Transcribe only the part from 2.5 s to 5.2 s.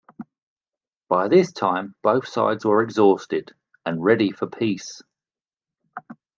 were exhausted and ready for peace.